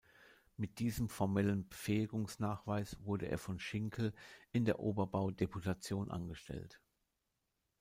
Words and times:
Mit 0.57 0.79
diesem 0.79 1.09
formellen 1.09 1.69
Befähigungsnachweis 1.69 2.97
wurde 3.05 3.27
er 3.27 3.37
von 3.37 3.59
Schinkel 3.59 4.13
in 4.51 4.65
der 4.65 4.79
Oberbaudeputation 4.79 6.09
angestellt. 6.09 6.81